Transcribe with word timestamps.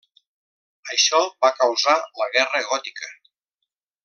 Això 0.95 1.19
va 1.45 1.51
causar 1.59 1.95
la 2.23 2.31
Guerra 2.39 2.63
Gòtica. 2.73 3.13